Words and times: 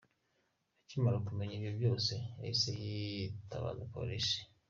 Akimara 0.83 1.17
kumenya 1.27 1.53
ibyo 1.55 1.71
byose 1.77 2.13
yahise 2.39 2.69
yitabaza 2.83 3.83
Polisi. 3.95 4.37